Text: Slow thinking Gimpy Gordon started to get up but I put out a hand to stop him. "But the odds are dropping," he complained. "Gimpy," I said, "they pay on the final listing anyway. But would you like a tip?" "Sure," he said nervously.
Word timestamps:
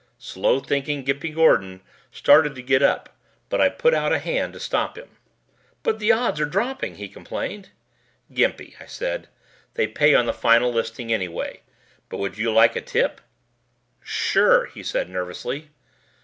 Slow 0.17 0.59
thinking 0.59 1.03
Gimpy 1.05 1.29
Gordon 1.31 1.81
started 2.11 2.55
to 2.55 2.63
get 2.63 2.81
up 2.81 3.15
but 3.49 3.61
I 3.61 3.69
put 3.69 3.93
out 3.93 4.11
a 4.11 4.17
hand 4.17 4.53
to 4.53 4.59
stop 4.59 4.97
him. 4.97 5.09
"But 5.83 5.99
the 5.99 6.11
odds 6.11 6.39
are 6.41 6.45
dropping," 6.47 6.95
he 6.95 7.07
complained. 7.07 7.69
"Gimpy," 8.33 8.73
I 8.79 8.87
said, 8.87 9.27
"they 9.75 9.85
pay 9.85 10.15
on 10.15 10.25
the 10.25 10.33
final 10.33 10.73
listing 10.73 11.13
anyway. 11.13 11.61
But 12.09 12.17
would 12.17 12.35
you 12.39 12.51
like 12.51 12.75
a 12.75 12.81
tip?" 12.81 13.21
"Sure," 14.03 14.65
he 14.65 14.81
said 14.81 15.07
nervously. 15.07 15.69